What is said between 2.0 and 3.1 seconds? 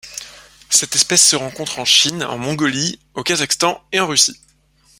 en Mongolie,